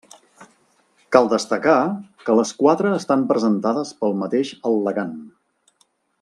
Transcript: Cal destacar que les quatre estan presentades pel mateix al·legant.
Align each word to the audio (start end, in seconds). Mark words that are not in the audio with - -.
Cal 1.15 1.27
destacar 1.33 1.75
que 2.29 2.37
les 2.39 2.53
quatre 2.63 2.95
estan 3.01 3.27
presentades 3.33 3.93
pel 4.01 4.19
mateix 4.23 4.55
al·legant. 4.71 5.15